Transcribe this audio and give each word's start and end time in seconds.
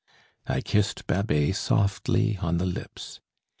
I 0.47 0.61
kissed 0.61 1.05
Babet 1.05 1.53
softly 1.55 2.39
on 2.41 2.57
the 2.57 2.65
lips. 2.65 3.19